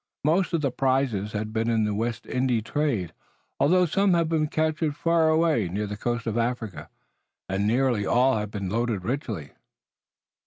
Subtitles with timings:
[0.23, 3.13] Most of the prizes had been in the West India trade,
[3.59, 6.89] although some had been captured far away near the coast of Africa,
[7.47, 9.51] and nearly all had been loaded richly.